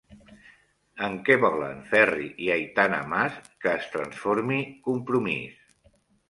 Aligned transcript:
En 1.07 1.17
què 1.27 1.35
volen 1.43 1.83
Ferri 1.91 2.29
i 2.45 2.49
Aitana 2.53 3.03
Mas 3.13 3.37
que 3.67 3.75
es 3.81 3.87
transformi 3.97 4.59
Compromís? 4.89 5.63